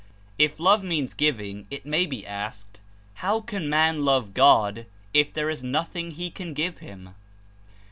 [0.39, 2.79] If love means giving, it may be asked,
[3.21, 7.13] how can man love God if there is nothing he can give him?